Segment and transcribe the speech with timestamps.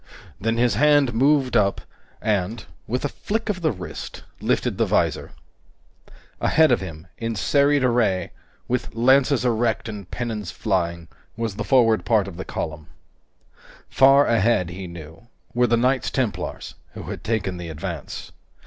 [0.39, 1.79] Then his hand moved up
[2.23, 5.29] and, with a flick of the wrist, lifted the visor.
[6.39, 8.31] Ahead of him, in serried array,
[8.67, 12.87] with lances erect and pennons flying, was the forward part of the column.
[13.89, 18.31] Far ahead, he knew, were the Knights Templars, who had taken the advance.